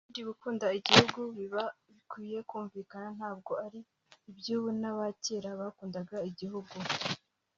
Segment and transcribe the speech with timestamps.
[0.03, 1.63] Ubundi gukunda igihugu biba
[1.95, 3.79] bikwiye kumvikana ntabwo ari
[4.29, 6.75] iby’ubu naba cyera bakundaga igihugu